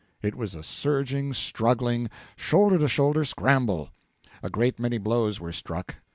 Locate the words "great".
4.49-4.79